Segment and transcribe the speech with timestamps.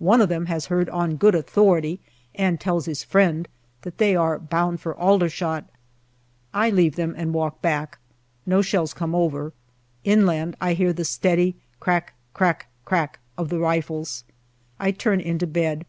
[0.00, 2.00] One of them has heard" on good authority/'
[2.34, 3.46] and tells his friend,"
[3.82, 5.66] that they are bound for Aldershot."
[6.52, 7.98] I DECEMBER 293 leave them and walk back.
[8.44, 9.52] No shells come over.
[10.02, 14.24] Inland I hear the steady crack, crack, crack of the rifles.
[14.80, 15.86] I turn into bed.